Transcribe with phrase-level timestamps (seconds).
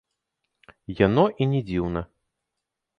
[1.05, 2.07] Яно і не дзіўна.